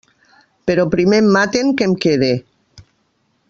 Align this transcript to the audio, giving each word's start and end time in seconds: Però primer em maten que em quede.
Però 0.69 0.85
primer 0.95 1.19
em 1.25 1.29
maten 1.37 1.71
que 1.81 1.89
em 1.91 1.95
quede. 2.07 2.33